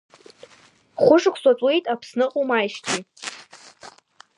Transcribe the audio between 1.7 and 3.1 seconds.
Аԥсныҟа умааижьҭеи.